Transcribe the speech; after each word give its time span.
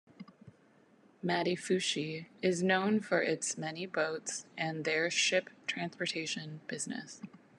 Madifushi 1.23 2.25
is 2.41 2.63
known 2.63 3.01
for 3.01 3.21
its 3.21 3.55
many 3.55 3.85
boats 3.85 4.47
and 4.57 4.83
their 4.83 5.11
Ship 5.11 5.51
Transportation 5.67 6.59
Business. 6.65 7.21